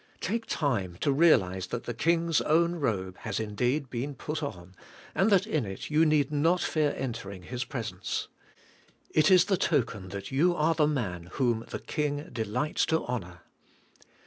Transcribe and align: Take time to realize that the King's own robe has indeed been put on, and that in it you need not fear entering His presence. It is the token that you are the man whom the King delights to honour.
Take 0.19 0.47
time 0.47 0.97
to 1.01 1.11
realize 1.11 1.67
that 1.67 1.83
the 1.83 1.93
King's 1.93 2.41
own 2.41 2.73
robe 2.73 3.17
has 3.19 3.39
indeed 3.39 3.87
been 3.91 4.15
put 4.15 4.41
on, 4.41 4.73
and 5.13 5.29
that 5.29 5.45
in 5.45 5.63
it 5.63 5.91
you 5.91 6.07
need 6.07 6.31
not 6.31 6.59
fear 6.59 6.95
entering 6.97 7.43
His 7.43 7.65
presence. 7.65 8.27
It 9.11 9.29
is 9.29 9.45
the 9.45 9.57
token 9.57 10.09
that 10.09 10.31
you 10.31 10.55
are 10.55 10.73
the 10.73 10.87
man 10.87 11.25
whom 11.33 11.65
the 11.69 11.77
King 11.77 12.31
delights 12.33 12.87
to 12.87 13.05
honour. 13.05 13.41